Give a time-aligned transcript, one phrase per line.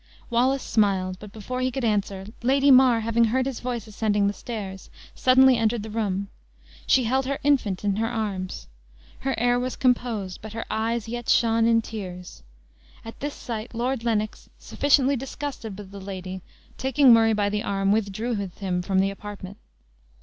[0.31, 4.33] Wallace smiled, but before he could answer, Lady Mar, having heard his voice ascending the
[4.33, 6.27] stairs, suddenly entered the room.
[6.87, 8.65] She held her infant in her arms.
[9.19, 12.41] Her air was composed, but her eyes yet shone in tears.
[13.05, 16.41] At this sight Lord Lennox, sufficiently disgusted with the lady,
[16.79, 19.57] taking Murray by the arm, withdrew with him from the apartment.